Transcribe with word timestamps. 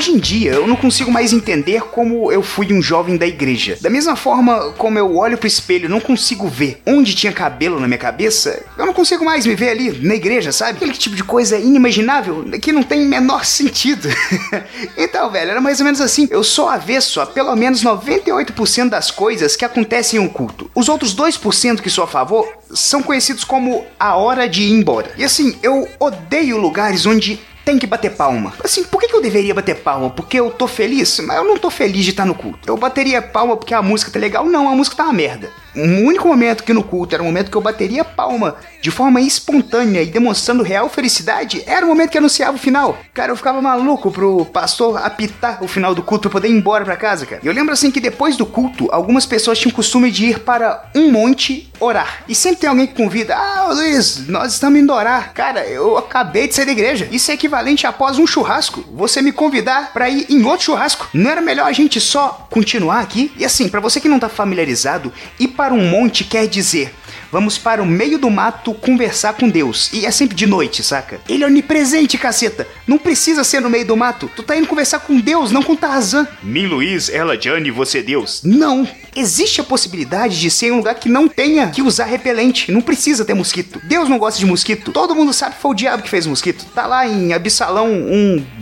Hoje 0.00 0.12
em 0.12 0.18
dia 0.18 0.52
eu 0.52 0.66
não 0.66 0.76
consigo 0.76 1.12
mais 1.12 1.30
entender 1.30 1.82
como 1.82 2.32
eu 2.32 2.42
fui 2.42 2.72
um 2.72 2.80
jovem 2.80 3.18
da 3.18 3.26
igreja. 3.26 3.76
Da 3.82 3.90
mesma 3.90 4.16
forma 4.16 4.72
como 4.78 4.98
eu 4.98 5.14
olho 5.14 5.36
pro 5.36 5.46
espelho 5.46 5.90
não 5.90 6.00
consigo 6.00 6.48
ver 6.48 6.80
onde 6.86 7.14
tinha 7.14 7.30
cabelo 7.30 7.78
na 7.78 7.86
minha 7.86 7.98
cabeça, 7.98 8.64
eu 8.78 8.86
não 8.86 8.94
consigo 8.94 9.22
mais 9.22 9.44
me 9.44 9.54
ver 9.54 9.68
ali 9.68 9.90
na 10.02 10.14
igreja, 10.14 10.52
sabe? 10.52 10.78
Aquele 10.78 10.94
tipo 10.94 11.14
de 11.14 11.22
coisa 11.22 11.58
inimaginável 11.58 12.46
que 12.62 12.72
não 12.72 12.82
tem 12.82 13.04
menor 13.04 13.44
sentido. 13.44 14.08
então, 14.96 15.30
velho, 15.30 15.50
era 15.50 15.60
mais 15.60 15.80
ou 15.80 15.84
menos 15.84 16.00
assim. 16.00 16.26
Eu 16.30 16.42
sou 16.42 16.66
avesso 16.66 17.20
a 17.20 17.26
pelo 17.26 17.54
menos 17.54 17.84
98% 17.84 18.88
das 18.88 19.10
coisas 19.10 19.54
que 19.54 19.66
acontecem 19.66 20.18
em 20.18 20.22
um 20.22 20.28
culto. 20.28 20.70
Os 20.74 20.88
outros 20.88 21.14
2% 21.14 21.82
que 21.82 21.90
sou 21.90 22.04
a 22.04 22.08
favor 22.08 22.48
são 22.72 23.02
conhecidos 23.02 23.44
como 23.44 23.84
a 23.98 24.16
hora 24.16 24.48
de 24.48 24.62
ir 24.62 24.72
embora. 24.72 25.12
E 25.18 25.24
assim, 25.24 25.58
eu 25.62 25.86
odeio 25.98 26.56
lugares 26.56 27.04
onde 27.04 27.38
tem 27.70 27.78
que 27.78 27.86
bater 27.86 28.10
palma. 28.10 28.52
Assim, 28.64 28.82
por 28.82 29.00
que, 29.00 29.06
que 29.06 29.14
eu 29.14 29.22
deveria 29.22 29.54
bater 29.54 29.76
palma? 29.76 30.10
Porque 30.10 30.40
eu 30.40 30.50
tô 30.50 30.66
feliz? 30.66 31.20
Mas 31.20 31.36
eu 31.36 31.44
não 31.44 31.56
tô 31.56 31.70
feliz 31.70 32.04
de 32.04 32.10
estar 32.10 32.26
no 32.26 32.34
culto. 32.34 32.68
Eu 32.68 32.76
bateria 32.76 33.22
palma 33.22 33.56
porque 33.56 33.72
a 33.72 33.80
música 33.80 34.10
tá 34.10 34.18
legal? 34.18 34.44
Não, 34.44 34.68
a 34.68 34.74
música 34.74 34.96
tá 34.96 35.04
uma 35.04 35.12
merda. 35.12 35.50
O 35.74 35.80
único 35.80 36.26
momento 36.26 36.64
que 36.64 36.72
no 36.72 36.82
culto 36.82 37.14
era 37.14 37.22
o 37.22 37.26
momento 37.26 37.50
que 37.50 37.56
eu 37.56 37.60
bateria 37.60 38.04
palma 38.04 38.56
de 38.80 38.90
forma 38.90 39.20
espontânea 39.20 40.02
e 40.02 40.06
demonstrando 40.06 40.62
real 40.62 40.88
felicidade 40.88 41.62
era 41.66 41.84
o 41.84 41.88
momento 41.88 42.10
que 42.10 42.18
anunciava 42.18 42.56
o 42.56 42.60
final. 42.60 42.98
Cara, 43.12 43.32
eu 43.32 43.36
ficava 43.36 43.60
maluco 43.60 44.10
pro 44.10 44.44
pastor 44.46 44.98
apitar 45.04 45.62
o 45.62 45.68
final 45.68 45.94
do 45.94 46.02
culto 46.02 46.28
pra 46.28 46.40
poder 46.40 46.48
ir 46.48 46.56
embora 46.56 46.84
pra 46.84 46.96
casa, 46.96 47.26
cara. 47.26 47.40
E 47.42 47.46
eu 47.46 47.52
lembro 47.52 47.72
assim 47.72 47.90
que 47.90 48.00
depois 48.00 48.36
do 48.36 48.46
culto, 48.46 48.88
algumas 48.90 49.26
pessoas 49.26 49.58
tinham 49.58 49.72
o 49.72 49.74
costume 49.74 50.10
de 50.10 50.26
ir 50.26 50.40
para 50.40 50.90
um 50.94 51.10
monte 51.10 51.70
orar. 51.78 52.22
E 52.28 52.34
sempre 52.34 52.60
tem 52.60 52.70
alguém 52.70 52.86
que 52.86 52.94
convida: 52.94 53.36
Ah, 53.36 53.70
Luiz, 53.72 54.26
nós 54.28 54.52
estamos 54.52 54.78
indo 54.78 54.92
orar. 54.92 55.32
Cara, 55.32 55.66
eu 55.66 55.96
acabei 55.96 56.48
de 56.48 56.54
sair 56.54 56.66
da 56.66 56.72
igreja. 56.72 57.08
Isso 57.10 57.30
é 57.30 57.34
equivalente 57.34 57.86
após 57.86 58.18
um 58.18 58.26
churrasco. 58.26 58.84
Você 58.94 59.22
me 59.22 59.32
convidar 59.32 59.92
pra 59.92 60.08
ir 60.08 60.26
em 60.28 60.44
outro 60.44 60.66
churrasco. 60.66 61.08
Não 61.12 61.30
era 61.30 61.40
melhor 61.40 61.66
a 61.66 61.72
gente 61.72 62.00
só 62.00 62.46
continuar 62.50 63.00
aqui? 63.00 63.32
E 63.36 63.44
assim, 63.44 63.68
pra 63.68 63.80
você 63.80 64.00
que 64.00 64.08
não 64.08 64.18
tá 64.18 64.28
familiarizado, 64.28 65.12
ir 65.38 65.48
para 65.60 65.74
um 65.74 65.90
monte 65.90 66.24
quer 66.24 66.48
dizer. 66.48 66.90
Vamos 67.30 67.58
para 67.58 67.82
o 67.82 67.86
meio 67.86 68.18
do 68.18 68.30
mato 68.30 68.72
conversar 68.72 69.34
com 69.34 69.46
Deus. 69.46 69.90
E 69.92 70.06
é 70.06 70.10
sempre 70.10 70.34
de 70.34 70.46
noite, 70.46 70.82
saca? 70.82 71.20
Ele 71.28 71.44
é 71.44 71.46
onipresente, 71.46 72.16
caceta. 72.16 72.66
Não 72.86 72.96
precisa 72.96 73.44
ser 73.44 73.60
no 73.60 73.68
meio 73.68 73.84
do 73.86 73.94
mato. 73.94 74.30
Tu 74.34 74.42
tá 74.42 74.56
indo 74.56 74.66
conversar 74.66 75.00
com 75.00 75.20
Deus, 75.20 75.52
não 75.52 75.62
com 75.62 75.76
Tarzan. 75.76 76.26
Mim, 76.42 76.64
Luiz, 76.64 77.10
ela, 77.10 77.36
Johnny, 77.36 77.70
você, 77.70 78.02
Deus. 78.02 78.40
Não. 78.42 78.88
Existe 79.14 79.60
a 79.60 79.64
possibilidade 79.64 80.40
de 80.40 80.50
ser 80.50 80.68
em 80.68 80.72
um 80.72 80.76
lugar 80.78 80.94
que 80.94 81.10
não 81.10 81.28
tenha 81.28 81.68
que 81.68 81.82
usar 81.82 82.06
repelente. 82.06 82.72
Não 82.72 82.80
precisa 82.80 83.22
ter 83.22 83.34
mosquito. 83.34 83.82
Deus 83.84 84.08
não 84.08 84.18
gosta 84.18 84.40
de 84.40 84.46
mosquito. 84.46 84.92
Todo 84.92 85.14
mundo 85.14 85.34
sabe 85.34 85.56
que 85.56 85.60
foi 85.60 85.72
o 85.72 85.74
diabo 85.74 86.02
que 86.02 86.08
fez 86.08 86.26
mosquito. 86.26 86.64
Tá 86.74 86.86
lá 86.86 87.06
em 87.06 87.34
Absalão 87.34 87.86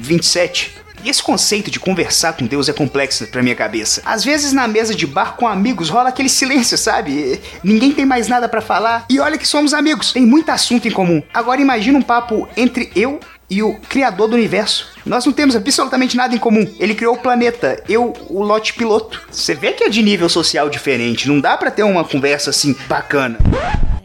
1.27. 0.03 0.78
Esse 1.09 1.23
conceito 1.23 1.71
de 1.71 1.81
conversar 1.81 2.35
com 2.35 2.45
Deus 2.45 2.69
é 2.69 2.73
complexo 2.75 3.27
pra 3.29 3.43
minha 3.43 3.55
cabeça. 3.55 4.03
Às 4.05 4.23
vezes 4.23 4.53
na 4.53 4.69
mesa 4.69 4.95
de 4.95 5.07
bar 5.07 5.37
com 5.37 5.49
amigos 5.49 5.89
rola 5.89 6.11
aquele 6.11 6.29
silêncio, 6.29 6.77
sabe? 6.77 7.41
Ninguém 7.65 7.93
tem 7.93 8.05
mais 8.05 8.29
nada 8.29 8.47
pra 8.47 8.61
falar. 8.61 9.07
E 9.09 9.19
olha 9.19 9.39
que 9.39 9.49
somos 9.49 9.73
amigos, 9.73 10.13
tem 10.13 10.27
muito 10.27 10.51
assunto 10.51 10.87
em 10.87 10.91
comum. 10.91 11.23
Agora 11.33 11.63
imagina 11.63 11.99
um 11.99 12.03
papo 12.03 12.47
entre 12.55 12.91
eu 12.95 13.19
e 13.49 13.63
o 13.63 13.77
criador 13.89 14.29
do 14.29 14.37
universo. 14.37 14.87
Nós 15.07 15.25
não 15.25 15.33
temos 15.33 15.57
absolutamente 15.57 16.15
nada 16.15 16.35
em 16.35 16.39
comum. 16.39 16.71
Ele 16.79 16.95
criou 16.95 17.15
o 17.15 17.19
planeta, 17.19 17.83
eu 17.89 18.13
o 18.29 18.43
lote 18.43 18.75
piloto. 18.75 19.27
Você 19.31 19.55
vê 19.55 19.73
que 19.73 19.85
é 19.85 19.89
de 19.89 20.03
nível 20.03 20.29
social 20.29 20.69
diferente, 20.69 21.27
não 21.27 21.41
dá 21.41 21.57
pra 21.57 21.71
ter 21.71 21.85
uma 21.85 22.05
conversa 22.05 22.51
assim 22.51 22.77
bacana. 22.87 23.39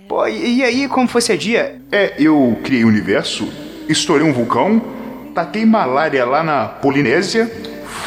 Pô, 0.07 0.25
e, 0.25 0.59
e 0.59 0.63
aí 0.63 0.87
como 0.87 1.09
foi 1.09 1.19
esse 1.19 1.37
dia? 1.37 1.81
É, 1.91 2.13
eu 2.17 2.57
criei 2.63 2.85
o 2.85 2.87
universo, 2.87 3.51
estourei 3.89 4.25
um 4.25 4.31
vulcão, 4.31 4.92
tatei 5.33 5.65
malária 5.65 6.25
lá 6.25 6.43
na 6.43 6.65
Polinésia. 6.65 7.51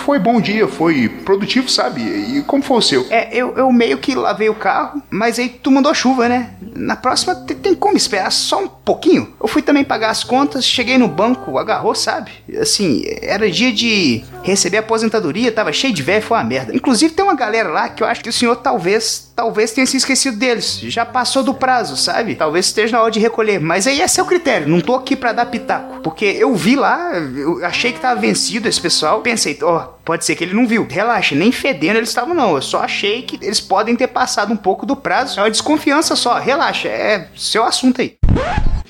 Foi 0.04 0.19
bom 0.19 0.41
dia, 0.41 0.66
foi 0.69 1.09
produtivo, 1.09 1.69
sabe? 1.69 2.00
E 2.00 2.42
como 2.42 2.62
foi 2.62 2.76
o 2.76 2.82
seu? 2.82 3.06
É, 3.10 3.28
eu, 3.37 3.56
eu 3.56 3.72
meio 3.72 3.98
que 3.98 4.14
lavei 4.14 4.48
o 4.48 4.54
carro, 4.54 5.03
mas 5.10 5.38
aí 5.38 5.48
tu 5.48 5.70
mandou 5.70 5.92
chuva, 5.94 6.28
né? 6.28 6.50
Na 6.76 6.94
próxima 6.97 7.34
te- 7.34 7.54
tem 7.54 7.75
como 7.75 7.97
esperar 7.97 8.31
só 8.31 8.60
um 8.62 8.69
pouquinho. 8.69 9.32
Eu 9.41 9.48
fui 9.48 9.62
também 9.62 9.82
pagar 9.84 10.10
as 10.10 10.22
contas, 10.22 10.64
cheguei 10.64 10.97
no 10.98 11.09
banco, 11.09 11.59
agarrou, 11.59 11.94
sabe? 11.94 12.31
Assim, 12.60 13.03
era 13.22 13.50
dia 13.50 13.72
de 13.72 14.22
receber 14.46 14.78
aposentadoria, 14.78 15.50
tava 15.50 15.72
cheio 15.72 15.92
de 15.92 16.02
velho, 16.02 16.22
foi 16.22 16.36
uma 16.36 16.44
merda. 16.44 16.74
Inclusive 16.74 17.12
tem 17.12 17.24
uma 17.24 17.34
galera 17.34 17.68
lá 17.68 17.88
que 17.88 18.02
eu 18.02 18.06
acho 18.06 18.22
que 18.22 18.28
o 18.28 18.32
senhor 18.32 18.56
talvez, 18.56 19.32
talvez 19.34 19.72
tenha 19.72 19.86
se 19.86 19.96
esquecido 19.96 20.36
deles. 20.36 20.78
Já 20.84 21.04
passou 21.04 21.42
do 21.42 21.52
prazo, 21.52 21.96
sabe? 21.96 22.36
Talvez 22.36 22.66
esteja 22.66 22.96
na 22.96 23.02
hora 23.02 23.10
de 23.10 23.18
recolher. 23.18 23.60
Mas 23.60 23.86
aí 23.86 24.00
é 24.00 24.06
seu 24.06 24.24
critério, 24.24 24.68
não 24.68 24.80
tô 24.80 24.94
aqui 24.94 25.16
pra 25.16 25.32
dar 25.32 25.46
pitaco. 25.46 26.00
Porque 26.00 26.24
eu 26.24 26.54
vi 26.54 26.76
lá, 26.76 27.12
eu 27.14 27.64
achei 27.64 27.92
que 27.92 28.00
tava 28.00 28.20
vencido 28.20 28.68
esse 28.68 28.80
pessoal. 28.80 29.20
Pensei, 29.20 29.58
ó, 29.62 29.80
pode 30.04 30.24
ser 30.24 30.36
que 30.36 30.44
ele 30.44 30.54
não 30.54 30.66
viu. 30.66 30.86
Relaxa, 30.88 31.34
nem 31.34 31.50
fedendo 31.50 31.96
eles 31.96 32.10
estavam 32.10 32.34
não. 32.34 32.54
Eu 32.54 32.62
só 32.62 32.82
achei 32.82 33.22
que 33.22 33.44
eles 33.44 33.60
podem 33.60 33.96
ter 33.96 34.06
passado 34.06 34.52
um 34.52 34.56
pouco 34.56 34.86
do 34.86 34.94
prazo. 34.94 35.40
É 35.40 35.42
uma 35.42 35.50
desconfiança 35.50 36.14
só, 36.14 36.38
relaxa, 36.38 36.88
é 36.88 37.28
seu 37.34 37.64
assunto 37.64 38.00
aí. 38.00 38.16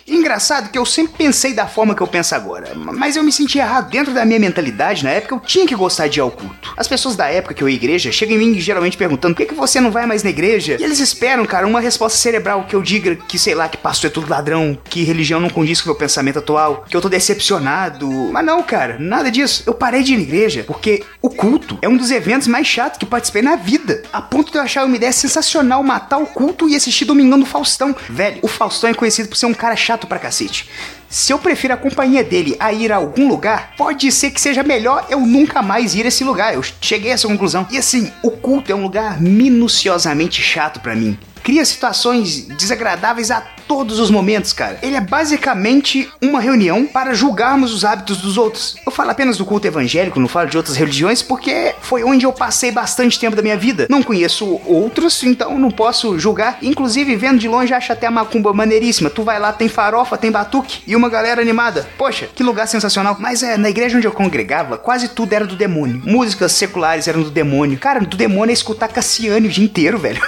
Engraçado 0.06 0.70
que 0.70 0.78
eu 0.78 0.86
sempre 0.86 1.14
pensei 1.18 1.52
da 1.52 1.66
forma 1.66 1.94
que 1.94 2.00
eu 2.00 2.06
penso 2.06 2.34
agora, 2.34 2.72
mas 2.76 3.16
eu 3.16 3.24
me 3.24 3.32
senti 3.32 3.58
errado. 3.58 3.90
Dentro 3.90 4.14
da 4.14 4.24
minha 4.24 4.38
mentalidade, 4.38 5.02
na 5.02 5.10
época, 5.10 5.34
eu 5.34 5.40
tinha 5.40 5.66
que 5.66 5.74
gostar 5.74 6.06
de 6.06 6.20
ir 6.20 6.22
ao 6.22 6.30
culto. 6.30 6.72
As 6.76 6.86
pessoas 6.86 7.16
da 7.16 7.26
época 7.26 7.54
que 7.54 7.62
eu 7.62 7.68
ia 7.68 7.74
à 7.74 7.76
igreja 7.76 8.12
chegam 8.12 8.36
em 8.36 8.38
mim 8.38 8.60
geralmente 8.60 8.96
perguntando 8.96 9.34
por 9.34 9.42
que, 9.42 9.48
que 9.48 9.54
você 9.54 9.80
não 9.80 9.90
vai 9.90 10.06
mais 10.06 10.22
na 10.22 10.30
igreja? 10.30 10.76
E 10.78 10.84
eles 10.84 11.00
esperam, 11.00 11.44
cara, 11.44 11.66
uma 11.66 11.80
resposta 11.80 12.18
cerebral 12.18 12.64
que 12.64 12.76
eu 12.76 12.82
diga 12.82 13.16
que, 13.16 13.38
sei 13.38 13.54
lá, 13.54 13.68
que 13.68 13.76
pastor 13.76 14.08
é 14.10 14.12
tudo 14.12 14.30
ladrão, 14.30 14.78
que 14.84 15.02
religião 15.02 15.40
não 15.40 15.50
condiz 15.50 15.80
com 15.80 15.88
o 15.88 15.92
meu 15.92 15.98
pensamento 15.98 16.38
atual, 16.38 16.84
que 16.88 16.96
eu 16.96 17.00
tô 17.00 17.08
decepcionado. 17.08 18.08
Mas 18.08 18.44
não, 18.44 18.62
cara, 18.62 18.96
nada 19.00 19.30
disso. 19.30 19.64
Eu 19.66 19.74
parei 19.74 20.02
de 20.02 20.14
ir 20.14 20.18
na 20.18 20.22
igreja 20.22 20.64
porque 20.66 21.02
o 21.20 21.30
culto 21.30 21.78
é 21.82 21.88
um 21.88 21.96
dos 21.96 22.12
eventos 22.12 22.46
mais 22.46 22.66
chatos 22.66 22.98
que 22.98 23.06
participei 23.06 23.42
na 23.42 23.56
vida. 23.56 24.02
A 24.12 24.22
ponto 24.22 24.52
de 24.52 24.58
eu 24.58 24.62
achar 24.62 24.84
uma 24.84 24.96
ideia 24.96 25.12
sensacional 25.12 25.82
matar 25.82 26.18
o 26.18 26.26
culto 26.26 26.68
e 26.68 26.76
assistir 26.76 27.04
Domingão 27.04 27.38
do 27.38 27.46
Faustão. 27.46 27.94
Velho, 28.08 28.38
o 28.42 28.48
Faustão 28.48 28.90
é 28.90 28.94
conhecido 28.94 29.28
por 29.28 29.36
ser 29.36 29.46
um 29.46 29.54
cara 29.54 29.74
chato 29.74 29.95
pra 30.04 30.18
cacete. 30.18 30.68
Se 31.08 31.32
eu 31.32 31.38
prefiro 31.38 31.72
a 31.72 31.76
companhia 31.76 32.24
dele 32.24 32.56
a 32.58 32.72
ir 32.72 32.90
a 32.90 32.96
algum 32.96 33.28
lugar, 33.28 33.74
pode 33.76 34.10
ser 34.10 34.32
que 34.32 34.40
seja 34.40 34.64
melhor 34.64 35.06
eu 35.08 35.20
nunca 35.20 35.62
mais 35.62 35.94
ir 35.94 36.04
a 36.04 36.08
esse 36.08 36.24
lugar. 36.24 36.52
Eu 36.54 36.64
cheguei 36.80 37.12
a 37.12 37.14
essa 37.14 37.28
conclusão. 37.28 37.64
E 37.70 37.78
assim, 37.78 38.10
o 38.22 38.32
culto 38.32 38.72
é 38.72 38.74
um 38.74 38.82
lugar 38.82 39.20
minuciosamente 39.20 40.42
chato 40.42 40.80
pra 40.80 40.96
mim. 40.96 41.16
Cria 41.44 41.64
situações 41.64 42.48
desagradáveis 42.48 43.30
a 43.30 43.46
todos 43.66 43.98
os 43.98 44.10
momentos, 44.10 44.52
cara. 44.52 44.78
Ele 44.82 44.96
é 44.96 45.00
basicamente 45.00 46.08
uma 46.22 46.40
reunião 46.40 46.86
para 46.86 47.14
julgarmos 47.14 47.72
os 47.72 47.84
hábitos 47.84 48.18
dos 48.18 48.38
outros. 48.38 48.76
Eu 48.84 48.92
falo 48.92 49.10
apenas 49.10 49.38
do 49.38 49.44
culto 49.44 49.66
evangélico, 49.66 50.20
não 50.20 50.28
falo 50.28 50.48
de 50.48 50.56
outras 50.56 50.76
religiões, 50.76 51.22
porque 51.22 51.74
foi 51.80 52.04
onde 52.04 52.24
eu 52.24 52.32
passei 52.32 52.70
bastante 52.70 53.18
tempo 53.18 53.36
da 53.36 53.42
minha 53.42 53.56
vida. 53.56 53.86
Não 53.90 54.02
conheço 54.02 54.60
outros, 54.64 55.22
então 55.22 55.58
não 55.58 55.70
posso 55.70 56.18
julgar. 56.18 56.58
Inclusive, 56.62 57.16
vendo 57.16 57.38
de 57.38 57.48
longe, 57.48 57.74
acho 57.74 57.92
até 57.92 58.06
a 58.06 58.10
macumba 58.10 58.52
maneiríssima. 58.52 59.10
Tu 59.10 59.22
vai 59.22 59.38
lá, 59.38 59.52
tem 59.52 59.68
farofa, 59.68 60.16
tem 60.16 60.30
batuque 60.30 60.82
e 60.86 60.94
uma 60.94 61.08
galera 61.08 61.40
animada. 61.40 61.88
Poxa, 61.98 62.28
que 62.34 62.42
lugar 62.42 62.66
sensacional. 62.66 63.16
Mas 63.18 63.42
é, 63.42 63.56
na 63.56 63.68
igreja 63.68 63.96
onde 63.96 64.06
eu 64.06 64.12
congregava, 64.12 64.78
quase 64.78 65.08
tudo 65.08 65.32
era 65.32 65.46
do 65.46 65.56
demônio. 65.56 66.02
Músicas 66.04 66.52
seculares 66.52 67.08
eram 67.08 67.22
do 67.22 67.30
demônio. 67.30 67.78
Cara, 67.78 68.00
do 68.00 68.16
demônio 68.16 68.50
é 68.50 68.54
escutar 68.54 68.88
Cassiane 68.88 69.48
o 69.48 69.50
dia 69.50 69.64
inteiro, 69.64 69.98
velho. 69.98 70.20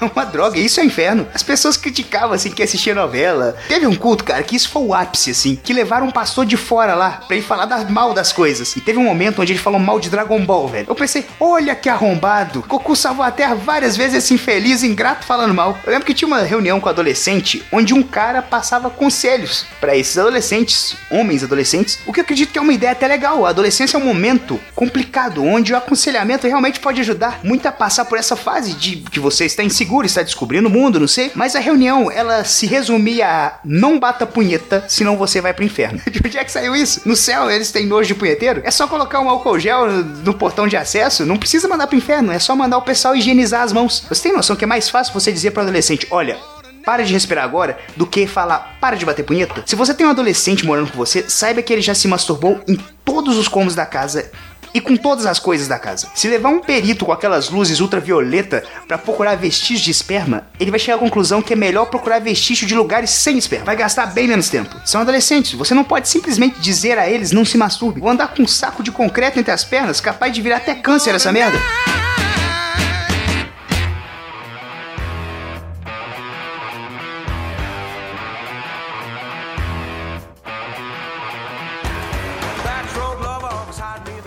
é 0.00 0.04
uma 0.04 0.24
droga, 0.24 0.58
isso 0.58 0.80
é 0.80 0.84
inferno. 0.84 1.26
As 1.34 1.42
pessoas 1.42 1.76
criticavam, 1.76 2.32
assim, 2.32 2.45
que 2.50 2.62
assistia 2.62 2.94
novela. 2.94 3.56
Teve 3.68 3.86
um 3.86 3.94
culto, 3.94 4.24
cara, 4.24 4.42
que 4.42 4.56
isso 4.56 4.68
foi 4.68 4.82
o 4.82 4.94
ápice, 4.94 5.30
assim, 5.30 5.56
que 5.56 5.72
levaram 5.72 6.06
um 6.06 6.10
pastor 6.10 6.46
de 6.46 6.56
fora 6.56 6.94
lá 6.94 7.22
pra 7.26 7.36
ele 7.36 7.44
falar 7.44 7.66
das, 7.66 7.88
mal 7.90 8.12
das 8.12 8.32
coisas. 8.32 8.74
E 8.76 8.80
teve 8.80 8.98
um 8.98 9.04
momento 9.04 9.40
onde 9.42 9.52
ele 9.52 9.58
falou 9.58 9.80
mal 9.80 9.98
de 10.00 10.10
Dragon 10.10 10.44
Ball, 10.44 10.68
velho. 10.68 10.86
Eu 10.88 10.94
pensei, 10.94 11.26
olha 11.40 11.74
que 11.74 11.88
arrombado. 11.88 12.64
Goku 12.66 12.94
salvou 12.96 13.24
a 13.24 13.30
Terra 13.30 13.54
várias 13.54 13.96
vezes, 13.96 14.24
esse 14.24 14.34
infeliz, 14.34 14.82
ingrato, 14.82 15.24
falando 15.24 15.54
mal. 15.54 15.78
Eu 15.84 15.92
lembro 15.92 16.06
que 16.06 16.14
tinha 16.14 16.26
uma 16.26 16.42
reunião 16.42 16.80
com 16.80 16.88
adolescente 16.88 17.64
onde 17.72 17.94
um 17.94 18.02
cara 18.02 18.42
passava 18.42 18.90
conselhos 18.90 19.66
pra 19.80 19.96
esses 19.96 20.16
adolescentes, 20.18 20.96
homens 21.10 21.42
adolescentes, 21.42 21.98
o 22.06 22.12
que 22.12 22.20
eu 22.20 22.24
acredito 22.24 22.52
que 22.52 22.58
é 22.58 22.62
uma 22.62 22.72
ideia 22.72 22.92
até 22.92 23.06
legal. 23.06 23.44
A 23.44 23.50
adolescência 23.50 23.96
é 23.96 24.00
um 24.00 24.04
momento 24.04 24.60
complicado, 24.74 25.44
onde 25.44 25.72
o 25.72 25.76
aconselhamento 25.76 26.46
realmente 26.46 26.80
pode 26.80 27.00
ajudar 27.00 27.40
muito 27.42 27.66
a 27.66 27.72
passar 27.72 28.04
por 28.04 28.18
essa 28.18 28.36
fase 28.36 28.74
de 28.74 28.96
que 28.96 29.20
você 29.20 29.44
está 29.44 29.62
inseguro, 29.62 30.06
está 30.06 30.22
descobrindo 30.22 30.68
o 30.68 30.70
mundo, 30.70 31.00
não 31.00 31.08
sei. 31.08 31.30
Mas 31.34 31.54
a 31.54 31.60
reunião, 31.60 32.10
ela 32.10 32.35
ela 32.36 32.44
se 32.44 32.66
resumia 32.66 33.28
a 33.28 33.58
não 33.64 33.98
bata 33.98 34.26
punheta, 34.26 34.84
senão 34.88 35.16
você 35.16 35.40
vai 35.40 35.52
pro 35.52 35.64
inferno. 35.64 36.00
De 36.10 36.20
onde 36.24 36.38
é 36.38 36.44
que 36.44 36.52
saiu 36.52 36.76
isso? 36.76 37.02
No 37.06 37.16
céu 37.16 37.50
eles 37.50 37.72
têm 37.72 37.86
nojo 37.86 38.08
de 38.08 38.14
punheteiro? 38.14 38.62
É 38.64 38.70
só 38.70 38.86
colocar 38.86 39.20
um 39.20 39.28
álcool 39.28 39.58
gel 39.58 39.90
no, 39.90 40.02
no 40.02 40.34
portão 40.34 40.68
de 40.68 40.76
acesso? 40.76 41.26
Não 41.26 41.36
precisa 41.36 41.68
mandar 41.68 41.86
pro 41.86 41.96
inferno, 41.96 42.32
é 42.32 42.38
só 42.38 42.54
mandar 42.54 42.78
o 42.78 42.82
pessoal 42.82 43.16
higienizar 43.16 43.62
as 43.62 43.72
mãos. 43.72 44.04
Você 44.08 44.22
tem 44.22 44.32
noção 44.32 44.56
que 44.56 44.64
é 44.64 44.66
mais 44.66 44.88
fácil 44.88 45.12
você 45.12 45.32
dizer 45.32 45.50
pro 45.50 45.62
adolescente, 45.62 46.06
olha, 46.10 46.36
para 46.84 47.02
de 47.02 47.12
respirar 47.12 47.44
agora 47.44 47.76
do 47.96 48.06
que 48.06 48.28
falar 48.28 48.76
para 48.80 48.96
de 48.96 49.04
bater 49.04 49.24
punheta. 49.24 49.62
Se 49.66 49.74
você 49.74 49.92
tem 49.92 50.06
um 50.06 50.10
adolescente 50.10 50.64
morando 50.64 50.92
com 50.92 50.96
você, 50.96 51.24
saiba 51.28 51.60
que 51.60 51.72
ele 51.72 51.82
já 51.82 51.94
se 51.94 52.06
masturbou 52.06 52.60
em 52.68 52.76
todos 53.04 53.36
os 53.36 53.48
cômodos 53.48 53.74
da 53.74 53.84
casa 53.84 54.30
e 54.76 54.80
com 54.80 54.94
todas 54.94 55.24
as 55.24 55.38
coisas 55.38 55.66
da 55.66 55.78
casa. 55.78 56.08
Se 56.14 56.28
levar 56.28 56.50
um 56.50 56.60
perito 56.60 57.06
com 57.06 57.12
aquelas 57.12 57.48
luzes 57.48 57.80
ultravioleta 57.80 58.62
para 58.86 58.98
procurar 58.98 59.34
vestígios 59.34 59.80
de 59.80 59.90
esperma, 59.90 60.48
ele 60.60 60.70
vai 60.70 60.78
chegar 60.78 60.96
à 60.96 61.00
conclusão 61.00 61.40
que 61.40 61.54
é 61.54 61.56
melhor 61.56 61.86
procurar 61.86 62.18
vestígio 62.18 62.66
de 62.66 62.74
lugares 62.74 63.08
sem 63.08 63.38
esperma. 63.38 63.64
Vai 63.64 63.76
gastar 63.76 64.04
bem 64.12 64.28
menos 64.28 64.50
tempo. 64.50 64.76
São 64.84 65.00
adolescentes, 65.00 65.54
você 65.54 65.72
não 65.72 65.82
pode 65.82 66.10
simplesmente 66.10 66.60
dizer 66.60 66.98
a 66.98 67.08
eles 67.08 67.32
não 67.32 67.44
se 67.44 67.56
masturbe. 67.56 68.00
Vou 68.00 68.10
andar 68.10 68.34
com 68.34 68.42
um 68.42 68.46
saco 68.46 68.82
de 68.82 68.92
concreto 68.92 69.38
entre 69.38 69.50
as 69.50 69.64
pernas, 69.64 69.98
capaz 69.98 70.30
de 70.34 70.42
virar 70.42 70.58
até 70.58 70.74
câncer 70.74 71.14
essa 71.14 71.32
merda. 71.32 71.58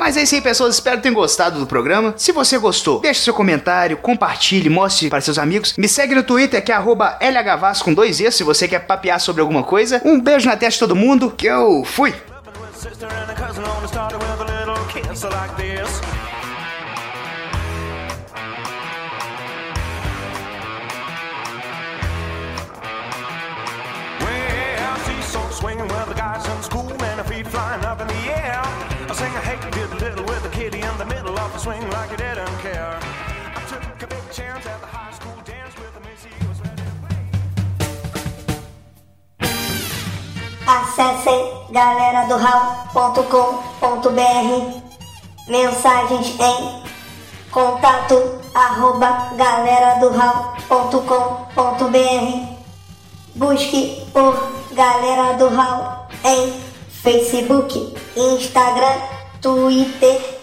Mas 0.10 0.18
é 0.18 0.24
isso 0.24 0.34
aí, 0.34 0.42
pessoas. 0.42 0.74
Espero 0.74 0.98
que 0.98 1.04
tenham 1.04 1.14
gostado 1.14 1.60
do 1.60 1.68
programa. 1.68 2.16
Se 2.18 2.32
você 2.32 2.58
gostou, 2.58 3.00
deixe 3.00 3.22
seu 3.22 3.32
comentário, 3.32 3.96
compartilhe, 3.96 4.68
mostre 4.68 5.08
para 5.08 5.22
seus 5.22 5.38
amigos. 5.38 5.76
Me 5.78 5.88
segue 5.88 6.16
no 6.16 6.24
Twitter, 6.24 6.66
que 6.66 6.72
é 6.72 6.80
LHVAS 6.80 7.84
com 7.84 7.94
dois 7.94 8.20
E, 8.20 8.32
se 8.32 8.44
você 8.44 8.68
quer 8.68 8.80
papear 8.80 9.20
sobre 9.20 9.42
alguma 9.42 9.62
coisa. 9.62 10.02
Um 10.04 10.20
beijo 10.20 10.48
na 10.48 10.58
testa 10.58 10.72
de 10.72 10.80
todo 10.80 10.96
mundo, 10.96 11.30
que 11.30 11.46
eu 11.46 11.84
fui! 11.86 12.12
Swinging 25.52 25.90
with 25.90 26.08
the 26.08 26.14
guys 26.16 26.48
in 26.48 26.64
school 26.64 26.90
and 27.04 27.28
feet 27.28 27.46
flying 27.46 27.84
up 27.84 28.00
in 28.00 28.08
the 28.08 28.14
air. 28.32 28.62
I 29.10 29.14
sing 29.14 29.30
hey 29.44 29.79
Acessem 40.66 41.68
galera 41.70 42.26
do 42.26 42.38
Mensagens 45.48 46.40
em 46.40 46.84
contato 47.52 48.42
arroba 48.56 49.36
galera 49.36 50.00
do 50.00 50.10
Busque 53.36 54.08
por 54.12 54.34
Galera 54.74 55.38
do 55.38 55.50
Hall 55.50 56.08
em 56.26 56.52
Facebook, 56.90 57.96
Instagram, 58.16 58.98
Twitter 59.40 60.39